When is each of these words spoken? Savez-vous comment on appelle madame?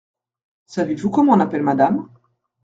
Savez-vous 0.65 1.11
comment 1.11 1.33
on 1.33 1.39
appelle 1.41 1.61
madame? 1.61 2.07